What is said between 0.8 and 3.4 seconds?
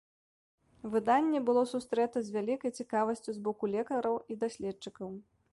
Выданне было сустрэта з вялікай цікавасцю